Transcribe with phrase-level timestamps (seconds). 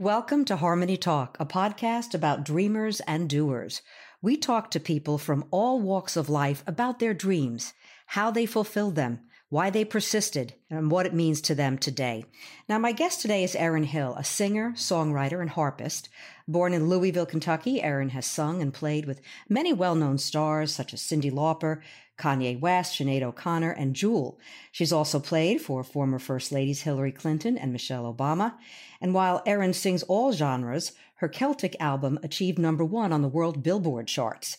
[0.00, 3.82] Welcome to Harmony Talk, a podcast about dreamers and doers.
[4.22, 7.74] We talk to people from all walks of life about their dreams,
[8.06, 12.24] how they fulfilled them, why they persisted, and what it means to them today.
[12.66, 16.08] Now, my guest today is Erin Hill, a singer, songwriter, and harpist.
[16.48, 19.20] Born in Louisville, Kentucky, Erin has sung and played with
[19.50, 21.82] many well-known stars such as Cyndi Lauper,
[22.20, 24.38] Kanye West, Sinead O'Connor, and Jewel.
[24.70, 28.54] She's also played for former First Ladies Hillary Clinton and Michelle Obama.
[29.00, 33.62] And while Erin sings all genres, her Celtic album achieved number one on the World
[33.62, 34.58] Billboard charts.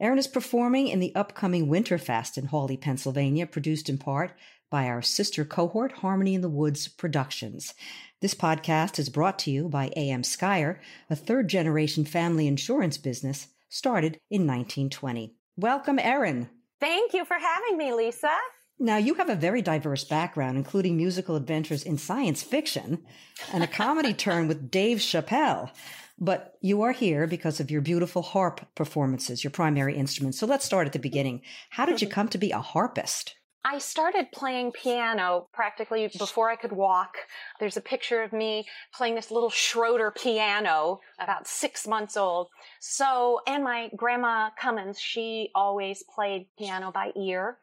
[0.00, 4.32] Erin is performing in the upcoming Winterfest in Hawley, Pennsylvania, produced in part
[4.70, 7.74] by our sister cohort, Harmony in the Woods Productions.
[8.20, 10.78] This podcast is brought to you by AM Skier,
[11.10, 15.34] a third generation family insurance business started in 1920.
[15.56, 16.48] Welcome, Erin.
[16.82, 18.32] Thank you for having me, Lisa.
[18.76, 23.04] Now, you have a very diverse background, including musical adventures in science fiction
[23.52, 25.70] and a comedy turn with Dave Chappelle.
[26.18, 30.34] But you are here because of your beautiful harp performances, your primary instrument.
[30.34, 31.42] So let's start at the beginning.
[31.70, 33.36] How did you come to be a harpist?
[33.64, 37.14] I started playing piano practically before I could walk.
[37.60, 42.48] There's a picture of me playing this little Schroeder piano, about six months old.
[42.80, 47.58] So, and my grandma Cummins, she always played piano by ear.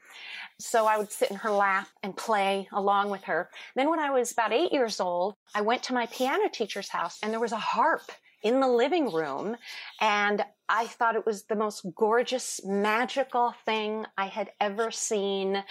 [0.57, 3.49] So I would sit in her lap and play along with her.
[3.75, 7.19] Then when I was about eight years old, I went to my piano teacher's house
[7.21, 8.09] and there was a harp
[8.41, 9.57] in the living room
[9.99, 15.63] and I thought it was the most gorgeous, magical thing I had ever seen.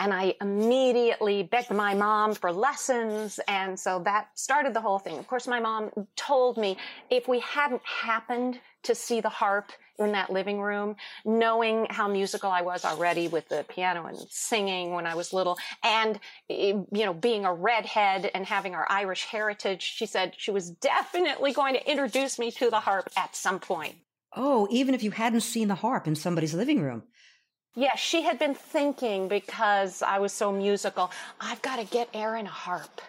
[0.00, 3.38] And I immediately begged my mom for lessons.
[3.46, 5.18] And so that started the whole thing.
[5.18, 6.78] Of course, my mom told me
[7.10, 12.50] if we hadn't happened to see the harp in that living room, knowing how musical
[12.50, 16.18] I was already with the piano and singing when I was little, and
[16.48, 21.52] you know, being a redhead and having our Irish heritage, she said she was definitely
[21.52, 23.94] going to introduce me to the harp at some point.
[24.34, 27.02] Oh, even if you hadn't seen the harp in somebody's living room.
[27.74, 31.10] Yeah, she had been thinking because I was so musical,
[31.40, 33.00] I've got to get Erin a harp.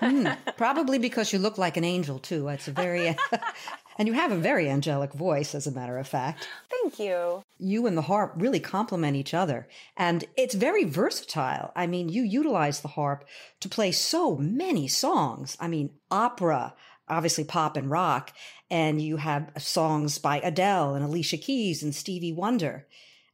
[0.00, 2.48] mm, probably because you look like an angel too.
[2.48, 3.16] It's a very,
[3.98, 6.48] and you have a very angelic voice, as a matter of fact.
[6.70, 7.42] Thank you.
[7.58, 11.72] You and the harp really complement each other, and it's very versatile.
[11.74, 13.24] I mean, you utilize the harp
[13.60, 15.56] to play so many songs.
[15.60, 16.74] I mean, opera,
[17.08, 18.32] obviously pop and rock,
[18.70, 22.86] and you have songs by Adele and Alicia Keys and Stevie Wonder.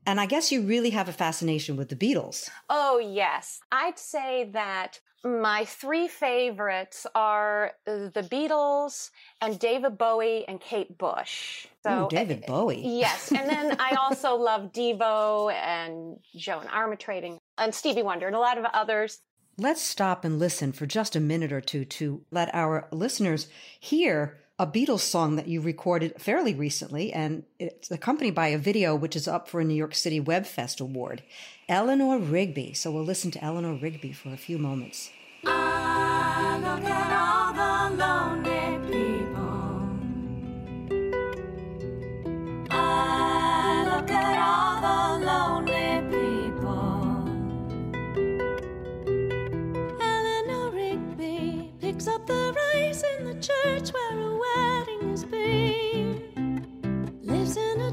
[0.07, 2.49] And I guess you really have a fascination with the Beatles.
[2.69, 3.61] Oh, yes.
[3.71, 9.11] I'd say that my three favorites are the Beatles
[9.41, 11.67] and David Bowie and Kate Bush.
[11.83, 12.77] So Ooh, David Bowie.
[12.77, 13.31] Eh, yes.
[13.31, 18.59] And then I also love Devo and Joan Armatrading and Stevie Wonder and a lot
[18.59, 19.21] of others.
[19.59, 23.49] Let's stop and listen for just a minute or two to let our listeners
[23.79, 28.95] hear a Beatles song that you recorded fairly recently, and it's accompanied by a video
[28.95, 31.23] which is up for a New York City Web Fest award.
[31.67, 32.75] Eleanor Rigby.
[32.75, 35.13] So we'll listen to Eleanor Rigby for a few moments.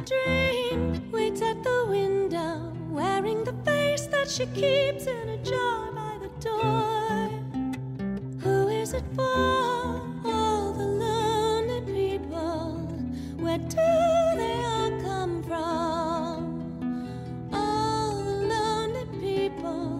[0.05, 6.17] Dream, waits at the window, wearing the face that she keeps in a jar by
[6.21, 7.29] the door.
[8.39, 10.01] Who is it for?
[10.25, 12.87] All the lonely people.
[13.39, 16.63] Where do they all come from?
[17.53, 19.99] All the lonely people.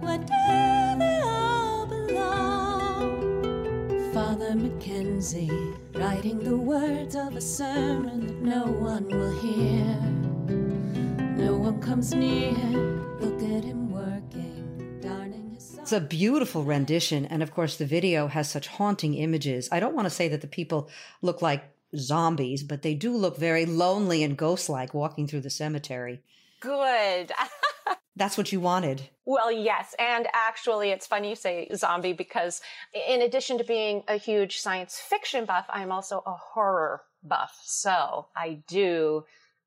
[0.00, 0.26] Where do
[0.98, 3.10] they all belong?
[4.12, 5.50] Father Mackenzie,
[5.94, 9.84] writing the words of a sermon no one will hear.
[11.36, 12.52] No one comes near,
[13.20, 15.78] look at him working, darning his.
[15.78, 19.68] It's a beautiful rendition, and of course, the video has such haunting images.
[19.70, 20.88] I don't want to say that the people
[21.20, 21.64] look like
[21.96, 26.22] zombies, but they do look very lonely and ghost like walking through the cemetery.
[26.60, 27.32] Good.
[28.16, 29.02] That's what you wanted.
[29.24, 29.94] Well, yes.
[29.98, 32.60] And actually, it's funny you say zombie because
[33.08, 37.58] in addition to being a huge science fiction buff, I'm also a horror buff.
[37.64, 39.24] So I do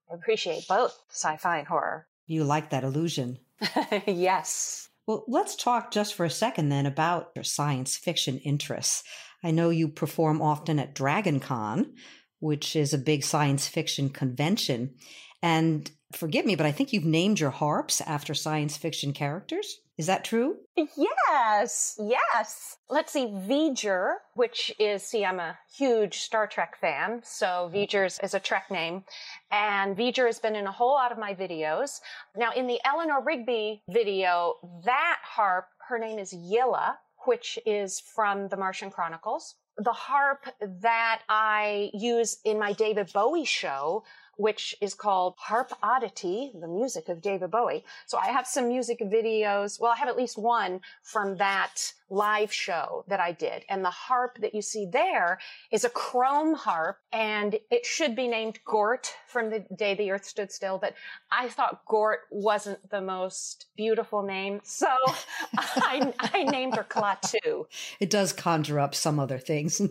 [0.09, 2.07] appreciate both sci-fi and horror.
[2.27, 3.39] You like that illusion.
[4.07, 4.89] yes.
[5.05, 9.03] Well, let's talk just for a second then about your science fiction interests.
[9.43, 11.93] I know you perform often at Dragon Con,
[12.39, 14.95] which is a big science fiction convention.
[15.41, 19.79] And forgive me, but I think you've named your harps after science fiction characters.
[19.95, 20.57] Is that true?
[20.75, 22.77] Yes, yes.
[22.89, 28.33] Let's see, V'ger, which is, see, I'm a huge Star Trek fan, so V'ger is
[28.33, 29.03] a Trek name.
[29.51, 31.99] And V'ger has been in a whole lot of my videos.
[32.35, 36.95] Now, in the Eleanor Rigby video, that harp, her name is Ylla,
[37.25, 39.55] which is from the Martian Chronicles.
[39.77, 40.45] The harp
[40.81, 44.03] that I use in my David Bowie show
[44.37, 47.83] which is called Harp Oddity, the music of David Bowie.
[48.05, 49.79] So I have some music videos.
[49.79, 53.63] Well, I have at least one from that live show that I did.
[53.69, 55.39] And the harp that you see there
[55.71, 60.25] is a chrome harp and it should be named Gort from the day the earth
[60.25, 60.77] stood still.
[60.77, 60.93] But
[61.31, 64.61] I thought Gort wasn't the most beautiful name.
[64.63, 64.87] So
[65.57, 67.65] I, I named her Klaatu.
[67.99, 69.81] It does conjure up some other things.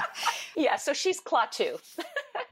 [0.56, 0.76] yeah.
[0.76, 1.78] So she's Klaatu.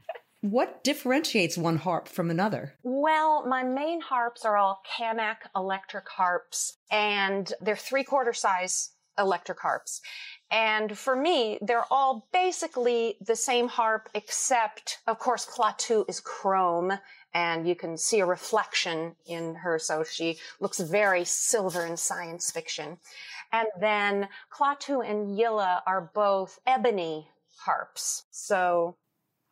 [0.49, 2.75] What differentiates one harp from another?
[2.83, 9.59] Well, my main harps are all Camac electric harps, and they're three quarter size electric
[9.59, 10.01] harps.
[10.51, 16.93] And for me, they're all basically the same harp, except, of course, Klaatu is chrome,
[17.33, 22.51] and you can see a reflection in her, so she looks very silver in science
[22.51, 22.99] fiction.
[23.51, 27.31] And then Klaatu and Ylla are both ebony
[27.65, 28.25] harps.
[28.29, 28.97] So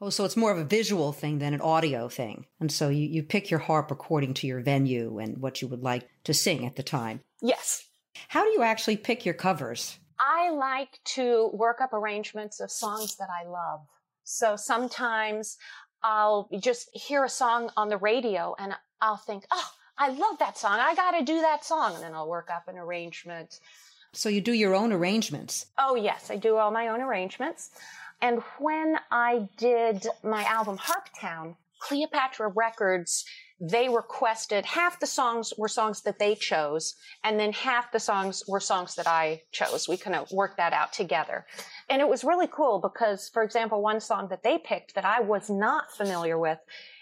[0.04, 2.46] Oh, so it's more of a visual thing than an audio thing.
[2.60, 5.82] And so you, you pick your harp according to your venue and what you would
[5.82, 7.22] like to sing at the time.
[7.42, 7.88] Yes.
[8.28, 9.98] How do you actually pick your covers?
[10.20, 13.80] I like to work up arrangements of songs that I love.
[14.26, 15.58] So sometimes
[16.04, 20.58] I'll just hear a song on the radio and I'll think, oh, I love that
[20.58, 20.80] song.
[20.82, 21.96] I got to do that song.
[21.96, 23.62] And then I'll work up an arrangement.
[24.12, 25.68] So you do your own arrangements?
[25.78, 26.30] Oh, yes.
[26.30, 27.72] I do all my own arrangements.
[28.22, 33.26] And when I did my album Harptown, Cleopatra Records,
[33.60, 38.44] they requested half the songs were songs that they chose, and then half the songs
[38.48, 39.88] were songs that I chose.
[39.88, 41.46] We kind of worked that out together.
[41.90, 45.22] And it was really cool because, for example, one song that they picked that I
[45.22, 46.60] was not familiar with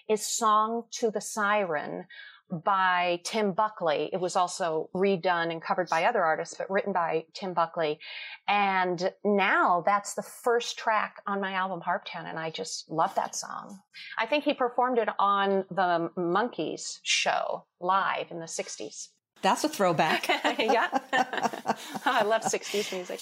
[0.09, 2.05] is Song to the Siren
[2.51, 4.09] by Tim Buckley.
[4.11, 7.99] It was also redone and covered by other artists, but written by Tim Buckley.
[8.47, 13.35] And now that's the first track on my album Harptown, and I just love that
[13.35, 13.79] song.
[14.17, 19.07] I think he performed it on the Monkees show live in the 60s.
[19.41, 20.27] That's a throwback.
[20.59, 20.89] yeah.
[22.05, 23.21] I love 60s music.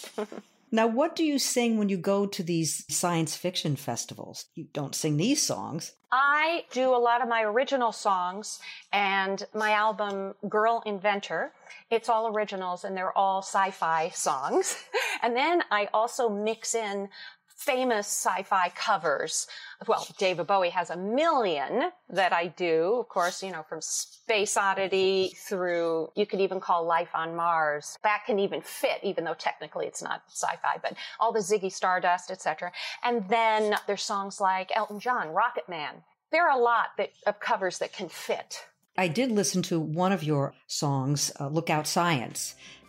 [0.71, 4.45] Now, what do you sing when you go to these science fiction festivals?
[4.55, 5.93] You don't sing these songs.
[6.11, 8.59] I do a lot of my original songs
[8.91, 11.53] and my album Girl Inventor.
[11.89, 14.83] It's all originals and they're all sci-fi songs.
[15.23, 17.09] and then I also mix in
[17.59, 19.45] famous sci-fi covers.
[19.85, 24.55] Well, David Bowie has a million that I do, of course, you know, from Space
[24.55, 27.97] Oddity through, you could even call Life on Mars.
[28.03, 32.31] That can even fit, even though technically it's not sci-fi, but all the Ziggy Stardust,
[32.31, 32.71] etc.
[33.03, 35.95] And then there's songs like Elton John, Rocket Man.
[36.31, 38.63] There are a lot that, of covers that can fit.
[38.97, 42.39] I did listen to one of your songs, uh, Look Outside,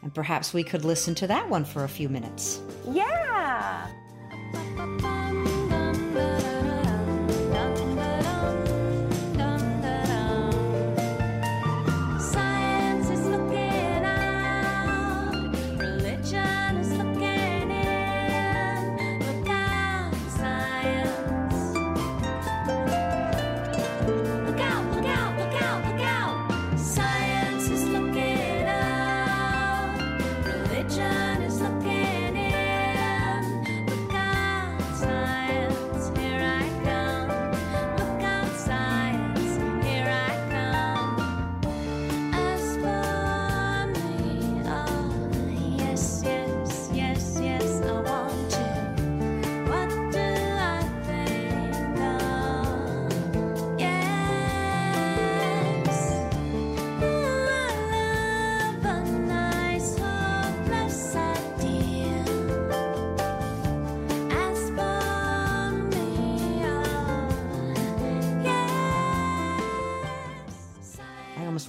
[0.03, 2.61] and perhaps we could listen to that one for a few minutes.
[2.89, 3.91] Yeah.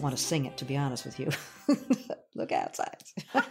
[0.02, 1.30] Want to sing it, to be honest with you.
[2.36, 2.98] Look outside.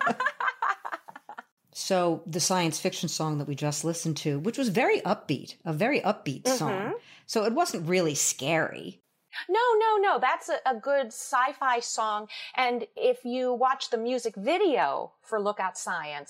[1.73, 5.73] so, the science fiction song that we just listened to, which was very upbeat, a
[5.73, 6.57] very upbeat mm-hmm.
[6.57, 6.95] song.
[7.27, 9.01] So, it wasn't really scary.
[9.49, 10.19] No, no, no.
[10.19, 12.27] That's a, a good sci fi song.
[12.57, 16.27] And if you watch the music video for Look Outside,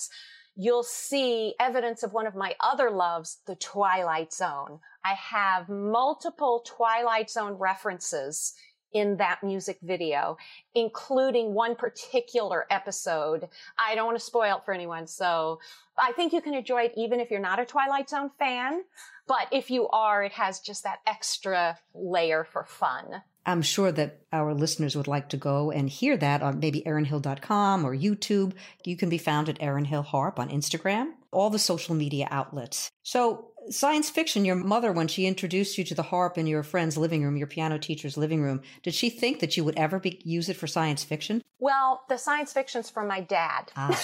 [0.55, 4.81] you'll see evidence of one of my other loves, the Twilight Zone.
[5.05, 8.53] I have multiple Twilight Zone references
[8.93, 10.37] in that music video,
[10.75, 13.49] including one particular episode.
[13.79, 15.61] I don't want to spoil it for anyone, so
[15.99, 18.83] I think you can enjoy it even if you're not a Twilight Zone fan.
[19.27, 23.23] But if you are, it has just that extra layer for fun.
[23.47, 27.85] I'm sure that our listeners would like to go and hear that on maybe erinhill.com
[27.85, 28.53] or YouTube.
[28.85, 32.91] You can be found at Erin Hill Harp on Instagram, all the social media outlets.
[33.11, 36.97] So science fiction, your mother, when she introduced you to the harp in your friend's
[36.97, 40.21] living room, your piano teacher's living room, did she think that you would ever be,
[40.23, 41.43] use it for science fiction?
[41.59, 43.73] Well, the science fiction's from my dad.
[43.77, 44.01] Ah.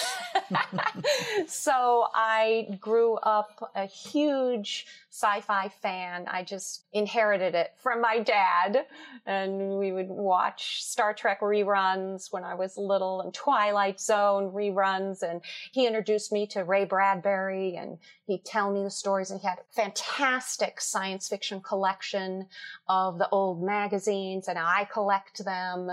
[1.46, 6.26] so I grew up a huge sci-fi fan.
[6.28, 8.84] I just inherited it from my dad
[9.24, 15.22] and we would watch Star Trek reruns when I was little and Twilight Zone reruns
[15.22, 15.40] and
[15.72, 17.96] he introduced me to Ray Bradbury and
[18.26, 22.46] he'd tell me the stories and he had a fantastic science fiction collection
[22.88, 25.90] of the old magazines and I collect them.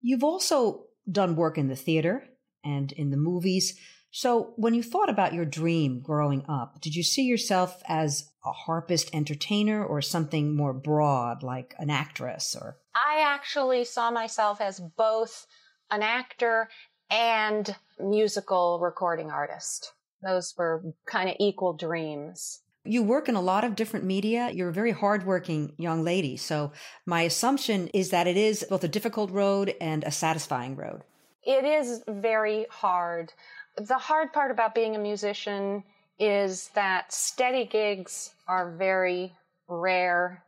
[0.00, 2.24] You've also done work in the theater
[2.64, 3.78] and in the movies.
[4.14, 8.52] So, when you thought about your dream growing up, did you see yourself as a
[8.52, 12.76] harpist entertainer or something more broad, like an actress or?
[12.94, 15.46] I actually saw myself as both
[15.90, 16.68] an actor
[17.10, 19.92] and musical recording artist.
[20.22, 22.60] Those were kind of equal dreams.
[22.84, 24.50] You work in a lot of different media.
[24.52, 26.36] You're a very hardworking young lady.
[26.36, 26.72] So,
[27.06, 31.02] my assumption is that it is both a difficult road and a satisfying road.
[31.44, 33.32] It is very hard.
[33.76, 35.84] The hard part about being a musician
[36.18, 39.32] is that steady gigs are very
[39.68, 40.44] rare.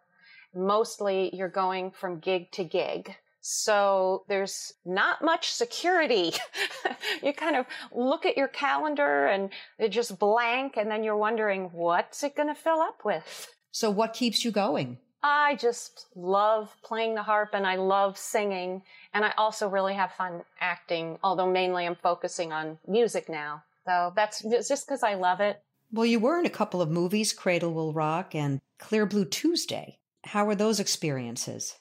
[0.54, 3.16] Mostly you're going from gig to gig.
[3.46, 6.32] So there's not much security.
[7.22, 11.64] you kind of look at your calendar and it just blank and then you're wondering
[11.74, 13.54] what's it going to fill up with.
[13.70, 14.96] So what keeps you going?
[15.22, 18.80] I just love playing the harp and I love singing
[19.12, 23.62] and I also really have fun acting, although mainly I'm focusing on music now.
[23.86, 25.60] So that's just because I love it.
[25.92, 29.98] Well, you were in a couple of movies, Cradle Will Rock and Clear Blue Tuesday.
[30.24, 31.74] How were those experiences?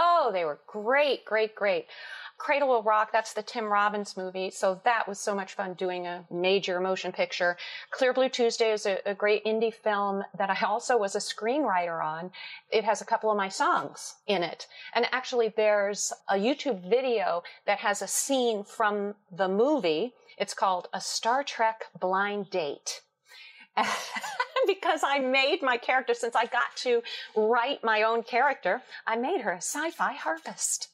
[0.00, 1.86] Oh, they were great, great, great.
[2.38, 4.50] Cradle Will Rock, that's the Tim Robbins movie.
[4.50, 7.56] So that was so much fun doing a major motion picture.
[7.90, 12.02] Clear Blue Tuesday is a, a, great indie film that I also was a screenwriter
[12.02, 12.30] on.
[12.70, 14.68] It has a couple of my songs in it.
[14.94, 20.14] And actually there's a YouTube video that has a scene from the movie.
[20.38, 23.00] It's called A Star Trek Blind Date.
[24.66, 27.02] because I made my character, since I got to
[27.36, 30.88] write my own character, I made her a sci fi harpist.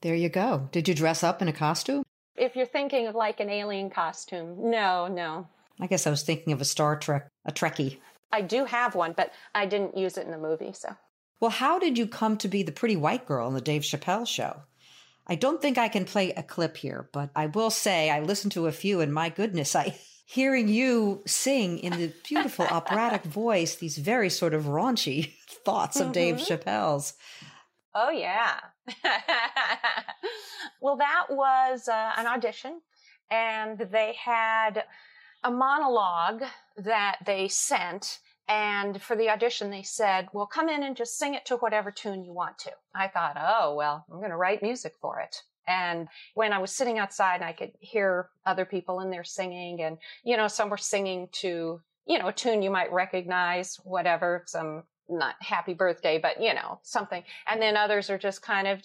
[0.00, 0.68] There you go.
[0.72, 2.04] Did you dress up in a costume?
[2.36, 5.48] If you're thinking of like an alien costume, no, no.
[5.80, 7.98] I guess I was thinking of a Star Trek, a Trekkie.
[8.30, 10.94] I do have one, but I didn't use it in the movie, so.
[11.40, 14.26] Well, how did you come to be the pretty white girl on the Dave Chappelle
[14.26, 14.62] show?
[15.26, 18.52] I don't think I can play a clip here, but I will say I listened
[18.52, 19.98] to a few and my goodness, I
[20.28, 25.32] hearing you sing in the beautiful operatic voice these very sort of raunchy
[25.64, 26.12] thoughts of mm-hmm.
[26.12, 27.14] Dave Chappelle's.
[27.94, 28.60] Oh, yeah.
[30.82, 32.82] well, that was uh, an audition,
[33.30, 34.84] and they had
[35.42, 36.44] a monologue
[36.76, 38.18] that they sent.
[38.46, 41.90] And for the audition, they said, well, come in and just sing it to whatever
[41.90, 42.72] tune you want to.
[42.94, 45.36] I thought, oh, well, I'm going to write music for it.
[45.68, 49.98] And when I was sitting outside, I could hear other people in there singing, and
[50.24, 54.84] you know, some were singing to you know a tune you might recognize, whatever, some
[55.10, 58.82] not happy birthday, but you know something, and then others are just kind of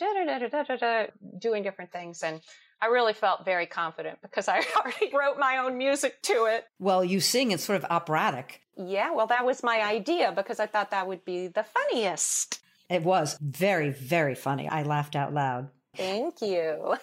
[1.39, 2.41] doing different things, and
[2.81, 6.65] I really felt very confident because I already wrote my own music to it.
[6.79, 8.59] Well, you sing it's sort of operatic.
[8.75, 12.59] Yeah, well, that was my idea because I thought that would be the funniest.
[12.89, 14.67] It was very, very funny.
[14.67, 15.69] I laughed out loud.
[15.95, 16.95] Thank you.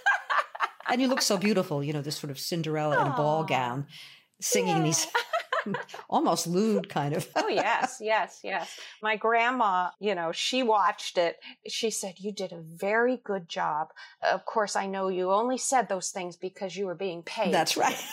[0.88, 3.06] and you look so beautiful, you know, this sort of Cinderella Aww.
[3.06, 3.86] in a ball gown,
[4.40, 4.82] singing yeah.
[4.82, 5.06] these
[6.10, 7.28] almost lewd kind of.
[7.36, 8.78] oh, yes, yes, yes.
[9.02, 11.38] My grandma, you know, she watched it.
[11.66, 13.88] She said, You did a very good job.
[14.22, 17.52] Of course, I know you only said those things because you were being paid.
[17.52, 17.96] That's right.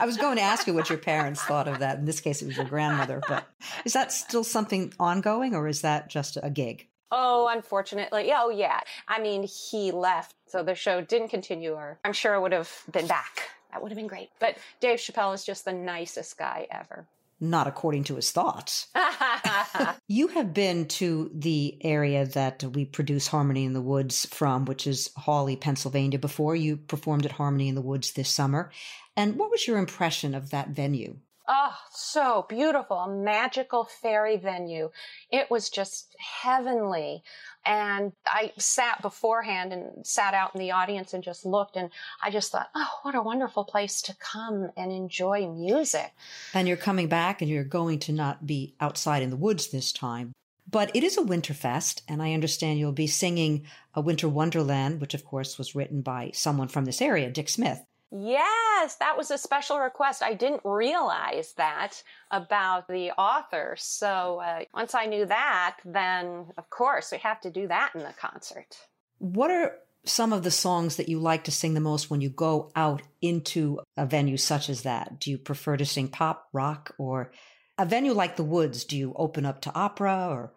[0.00, 1.98] I was going to ask you what your parents thought of that.
[1.98, 3.22] In this case, it was your grandmother.
[3.28, 3.46] But
[3.84, 6.88] is that still something ongoing or is that just a gig?
[7.10, 8.32] Oh, unfortunately.
[8.34, 8.80] Oh, yeah.
[9.08, 12.72] I mean, he left, so the show didn't continue, or I'm sure it would have
[12.90, 13.50] been back.
[13.70, 14.30] That would have been great.
[14.40, 17.06] But Dave Chappelle is just the nicest guy ever.
[17.40, 18.86] not according to his thoughts.
[20.08, 24.86] you have been to the area that we produce Harmony in the Woods from, which
[24.86, 28.70] is Hawley, Pennsylvania, before you performed at Harmony in the Woods this summer.
[29.16, 31.18] And what was your impression of that venue?
[31.46, 32.96] Oh, so beautiful.
[32.96, 34.90] A magical fairy venue.
[35.30, 37.22] It was just heavenly.
[37.66, 41.90] And I sat beforehand and sat out in the audience and just looked and
[42.22, 46.12] I just thought, oh, what a wonderful place to come and enjoy music.
[46.54, 49.92] And you're coming back and you're going to not be outside in the woods this
[49.92, 50.32] time.
[50.70, 54.98] But it is a winter fest, and I understand you'll be singing a Winter Wonderland,
[54.98, 57.84] which of course was written by someone from this area, Dick Smith.
[58.10, 60.22] Yes, that was a special request.
[60.22, 63.74] I didn't realize that about the author.
[63.78, 68.02] So uh, once I knew that, then of course we have to do that in
[68.02, 68.76] the concert.
[69.18, 69.72] What are
[70.04, 73.02] some of the songs that you like to sing the most when you go out
[73.20, 75.18] into a venue such as that?
[75.18, 77.32] Do you prefer to sing pop, rock, or
[77.78, 78.84] a venue like the Woods?
[78.84, 80.52] Do you open up to opera or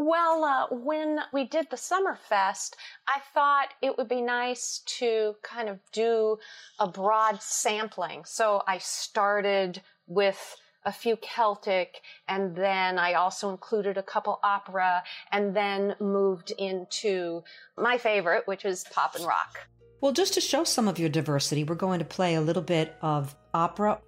[0.00, 2.74] well, uh, when we did the Summer Fest,
[3.06, 6.38] I thought it would be nice to kind of do
[6.78, 8.24] a broad sampling.
[8.24, 15.02] So I started with a few Celtic, and then I also included a couple opera,
[15.32, 17.44] and then moved into
[17.76, 19.68] my favorite, which is pop and rock.
[20.00, 22.96] Well, just to show some of your diversity, we're going to play a little bit
[23.02, 24.00] of opera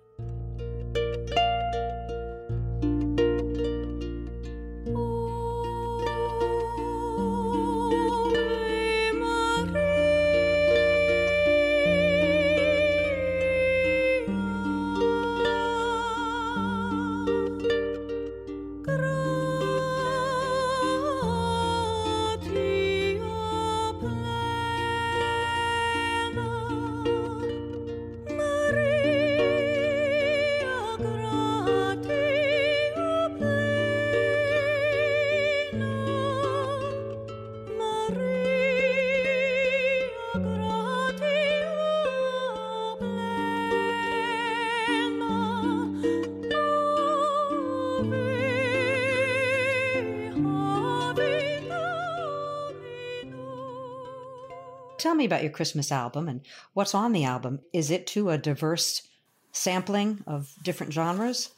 [55.22, 56.40] me about your Christmas album and
[56.74, 57.60] what's on the album.
[57.72, 59.06] Is it to a diverse
[59.52, 61.50] sampling of different genres?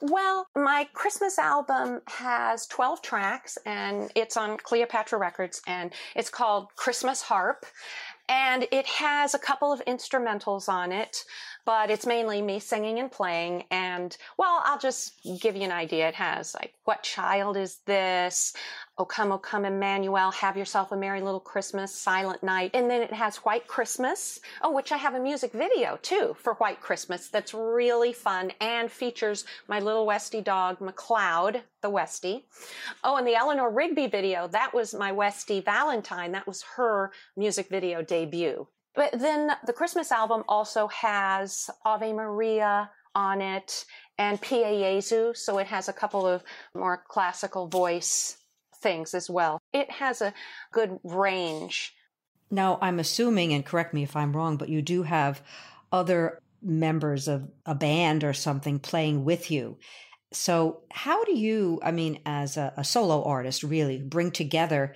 [0.00, 6.68] Well, my Christmas album has 12 tracks and it's on Cleopatra Records and it's called
[6.76, 7.66] Christmas Harp.
[8.28, 11.24] And it has a couple of instrumentals on it
[11.68, 13.62] but it's mainly me singing and playing.
[13.70, 15.12] And well, I'll just
[15.42, 16.08] give you an idea.
[16.08, 18.54] It has like, what child is this?
[19.00, 22.72] O come, O come, Emmanuel, have yourself a merry little Christmas, silent night.
[22.74, 24.40] And then it has White Christmas.
[24.60, 28.90] Oh, which I have a music video too for White Christmas that's really fun and
[28.90, 32.42] features my little Westie dog, McLeod, the Westie.
[33.04, 36.32] Oh, and the Eleanor Rigby video, that was my Westie Valentine.
[36.32, 38.66] That was her music video debut.
[38.96, 43.84] But then the Christmas album also has Ave Maria on it
[44.18, 46.42] and Pie Jesu, so it has a couple of
[46.74, 48.37] more classical voice
[48.80, 49.60] things as well.
[49.72, 50.34] It has a
[50.72, 51.94] good range.
[52.50, 55.42] Now, I'm assuming, and correct me if I'm wrong, but you do have
[55.92, 59.78] other members of a band or something playing with you.
[60.32, 64.94] So, how do you, I mean, as a, a, solo artist, really bring together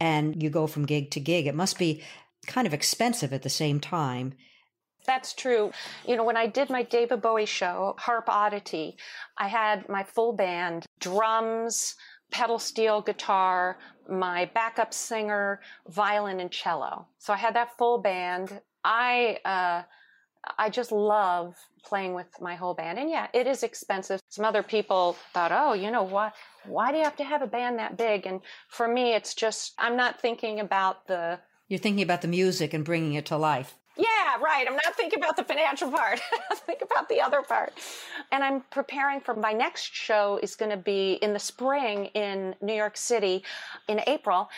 [0.00, 1.46] and you go from gig to gig?
[1.46, 2.02] It must be
[2.46, 4.34] kind of expensive at the same time.
[5.06, 5.72] That's true.
[6.06, 8.96] You know, when I did my David Bowie show, Harp Oddity,
[9.38, 11.94] I had my full band, drums,
[12.32, 17.06] pedal steel guitar, my backup singer, violin and cello.
[17.18, 18.60] So I had that full band.
[18.84, 19.82] I uh,
[20.58, 22.98] I just love playing with my whole band.
[22.98, 24.20] And yeah, it is expensive.
[24.28, 26.32] Some other people thought, oh, you know what?
[26.66, 28.26] Why do you have to have a band that big?
[28.26, 32.74] And for me, it's just, I'm not thinking about the you're thinking about the music
[32.74, 33.78] and bringing it to life.
[33.96, 34.66] Yeah, right.
[34.66, 36.20] I'm not thinking about the financial part.
[36.54, 37.74] Think about the other part.
[38.30, 42.54] And I'm preparing for my next show is going to be in the spring in
[42.62, 43.44] New York City
[43.88, 44.48] in April,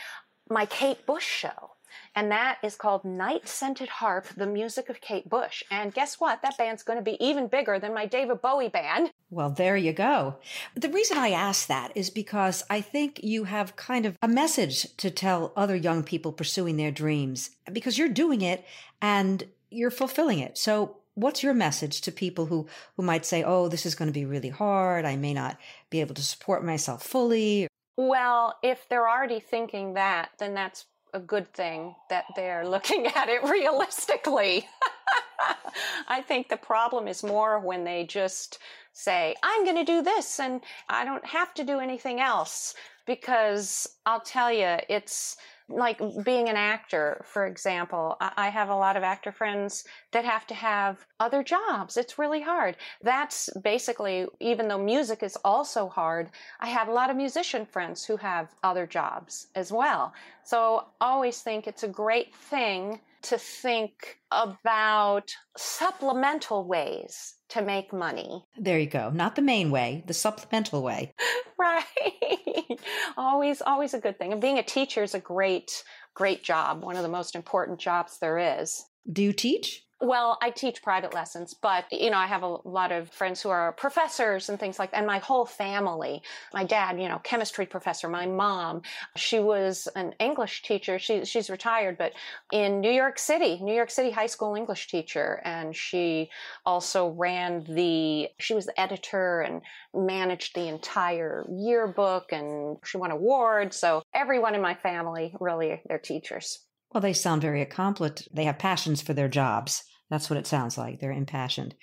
[0.48, 1.73] my Kate Bush show
[2.14, 5.62] and that is called Night Scented Harp, the music of Kate Bush.
[5.70, 6.42] And guess what?
[6.42, 9.10] That band's going to be even bigger than my David Bowie band.
[9.30, 10.36] Well, there you go.
[10.74, 14.94] The reason I ask that is because I think you have kind of a message
[14.96, 18.64] to tell other young people pursuing their dreams because you're doing it
[19.02, 20.56] and you're fulfilling it.
[20.56, 24.12] So what's your message to people who who might say oh this is going to
[24.12, 25.56] be really hard i may not
[25.90, 31.20] be able to support myself fully well if they're already thinking that then that's a
[31.20, 34.68] good thing that they're looking at it realistically.
[36.08, 38.58] I think the problem is more when they just
[38.92, 42.74] say, I'm going to do this and I don't have to do anything else.
[43.06, 45.36] Because I'll tell you, it's
[45.68, 48.16] like being an actor, for example.
[48.20, 51.96] I have a lot of actor friends that have to have other jobs.
[51.96, 52.76] It's really hard.
[53.02, 58.04] That's basically, even though music is also hard, I have a lot of musician friends
[58.04, 60.12] who have other jobs as well.
[60.44, 68.44] So always think it's a great thing to think about supplemental ways to make money.
[68.58, 69.10] There you go.
[69.10, 71.14] Not the main way, the supplemental way.
[71.58, 72.78] right.
[73.16, 74.32] always, always a good thing.
[74.32, 76.82] And being a teacher is a great, great job.
[76.82, 78.84] One of the most important jobs there is.
[79.10, 79.84] Do you teach?
[80.00, 83.48] Well, I teach private lessons, but you know, I have a lot of friends who
[83.48, 84.98] are professors and things like that.
[84.98, 88.82] And my whole family, my dad, you know, chemistry professor, my mom,
[89.16, 90.98] she was an English teacher.
[90.98, 92.12] She, she's retired, but
[92.52, 95.40] in New York City, New York City high school English teacher.
[95.44, 96.28] And she
[96.66, 99.62] also ran the, she was the editor and
[99.94, 103.76] managed the entire yearbook and she won awards.
[103.76, 106.58] So everyone in my family, really, they're teachers.
[106.94, 108.28] Well, they sound very accomplished.
[108.32, 109.82] They have passions for their jobs.
[110.10, 111.00] That's what it sounds like.
[111.00, 111.74] They're impassioned.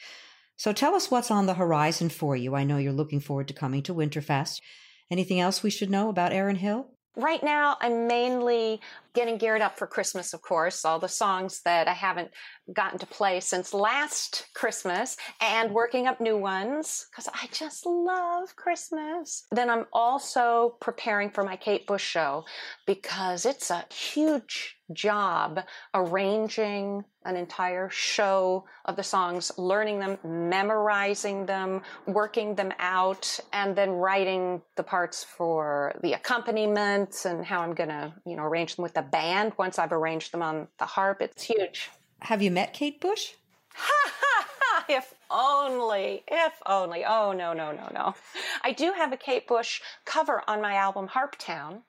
[0.55, 2.55] So tell us what's on the horizon for you.
[2.55, 4.61] I know you're looking forward to coming to Winterfest.
[5.09, 6.87] Anything else we should know about Erin Hill?
[7.17, 8.79] Right now, I'm mainly
[9.13, 12.31] getting geared up for Christmas, of course, all the songs that I haven't
[12.71, 18.55] gotten to play since last Christmas and working up new ones because I just love
[18.55, 19.45] Christmas.
[19.51, 22.45] Then I'm also preparing for my Kate Bush show
[22.87, 25.59] because it's a huge job
[25.93, 33.75] arranging an entire show of the songs, learning them, memorizing them, working them out, and
[33.75, 38.75] then writing the parts for the accompaniment and how I'm going to, you know, arrange
[38.75, 41.21] them with the band once I've arranged them on the harp.
[41.21, 41.89] It's huge.
[42.21, 43.33] Have you met Kate Bush?
[43.73, 44.85] Ha ha ha!
[44.89, 47.05] If only, if only.
[47.05, 48.15] Oh, no, no, no, no.
[48.63, 51.81] I do have a Kate Bush cover on my album Harptown.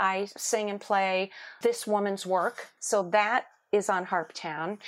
[0.00, 1.30] I sing and play
[1.62, 2.68] this woman's work.
[2.80, 4.78] So that is on Harptown.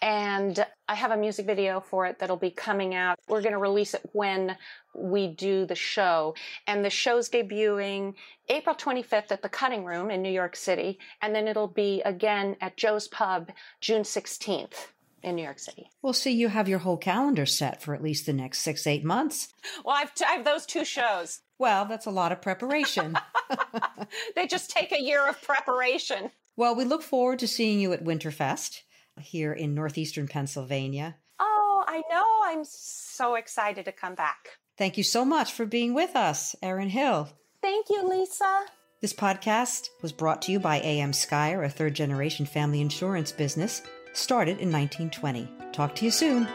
[0.00, 3.18] And I have a music video for it that'll be coming out.
[3.28, 4.56] We're going to release it when
[4.94, 6.36] we do the show.
[6.68, 8.14] And the show's debuting
[8.48, 11.00] April 25th at the Cutting Room in New York City.
[11.20, 13.50] And then it'll be again at Joe's Pub
[13.80, 14.86] June 16th
[15.22, 15.90] in New York City.
[16.02, 19.04] We'll see you have your whole calendar set for at least the next six, eight
[19.04, 19.48] months.
[19.84, 21.40] Well, I've, t- I have those two shows.
[21.58, 23.16] Well, that's a lot of preparation.
[24.36, 26.30] they just take a year of preparation.
[26.56, 28.82] Well, we look forward to seeing you at Winterfest
[29.20, 31.16] here in northeastern Pennsylvania.
[31.38, 32.26] Oh, I know.
[32.44, 34.58] I'm so excited to come back.
[34.76, 37.28] Thank you so much for being with us, Erin Hill.
[37.60, 38.66] Thank you, Lisa.
[39.00, 43.82] This podcast was brought to you by AM Skier, a third generation family insurance business
[44.12, 45.48] started in 1920.
[45.72, 46.48] Talk to you soon.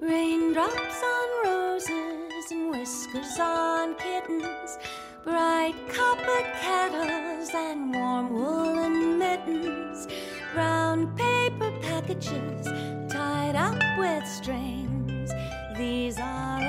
[0.00, 4.78] Raindrops on roses and whiskers on kittens,
[5.24, 10.08] bright copper kettles and warm woolen mittens,
[10.54, 12.66] brown paper packages
[13.12, 15.30] tied up with strings.
[15.76, 16.60] These are